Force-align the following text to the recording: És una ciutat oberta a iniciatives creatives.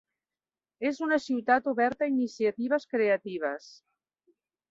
És 0.91 1.01
una 1.07 1.19
ciutat 1.25 1.67
oberta 1.73 2.07
a 2.07 2.09
iniciatives 2.13 2.89
creatives. 2.97 3.67